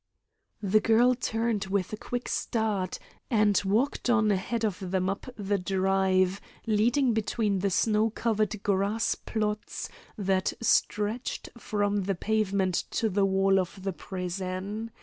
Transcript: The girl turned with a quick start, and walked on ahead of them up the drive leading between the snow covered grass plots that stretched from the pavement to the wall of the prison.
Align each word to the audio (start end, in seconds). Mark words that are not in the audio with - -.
The 0.63 0.79
girl 0.79 1.13
turned 1.13 1.65
with 1.65 1.93
a 1.93 1.95
quick 1.95 2.27
start, 2.27 2.97
and 3.29 3.61
walked 3.63 4.09
on 4.09 4.31
ahead 4.31 4.65
of 4.65 4.89
them 4.89 5.07
up 5.11 5.27
the 5.37 5.59
drive 5.59 6.41
leading 6.65 7.13
between 7.13 7.59
the 7.59 7.69
snow 7.69 8.09
covered 8.09 8.63
grass 8.63 9.13
plots 9.13 9.89
that 10.17 10.53
stretched 10.59 11.49
from 11.55 12.05
the 12.05 12.15
pavement 12.15 12.85
to 12.89 13.09
the 13.09 13.25
wall 13.27 13.59
of 13.59 13.83
the 13.83 13.93
prison. 13.93 14.89